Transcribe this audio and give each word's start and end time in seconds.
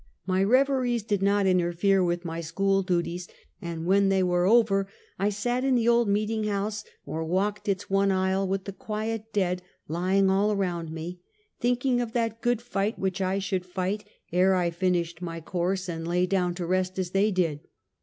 My 0.25 0.43
rev 0.43 0.67
eries 0.67 1.03
did 1.05 1.21
not 1.21 1.45
interfere 1.45 2.01
witli 2.01 2.25
my 2.25 2.41
school 2.41 2.81
duties, 2.81 3.27
and 3.61 3.85
when 3.85 4.09
they 4.09 4.23
were 4.23 4.47
over 4.47 4.87
I 5.19 5.29
sat 5.29 5.63
in 5.63 5.75
the 5.75 5.87
old 5.87 6.07
meeting 6.09 6.45
house 6.45 6.83
or 7.05 7.23
walked 7.23 7.69
its 7.69 7.87
one 7.87 8.11
aisle, 8.11 8.47
with 8.47 8.63
the 8.63 8.73
quiet 8.73 9.31
dead 9.31 9.61
lying 9.87 10.27
all 10.27 10.51
around 10.51 10.91
me, 10.91 11.19
thinking 11.59 12.01
of 12.01 12.13
that 12.13 12.41
good 12.41 12.63
fight 12.63 12.97
which 12.97 13.21
I 13.21 13.37
should 13.37 13.63
fight, 13.63 14.03
ere 14.33 14.55
I 14.55 14.71
finished 14.71 15.21
my 15.21 15.39
course, 15.39 15.87
and 15.87 16.07
lay 16.07 16.25
down 16.25 16.55
to 16.55 16.65
rest 16.65 16.97
as 16.97 17.11
they 17.11 17.29
did. 17.29 17.59